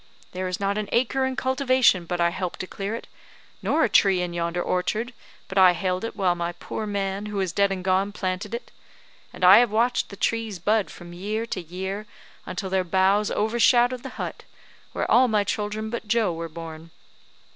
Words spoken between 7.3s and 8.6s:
is dead and gone, planted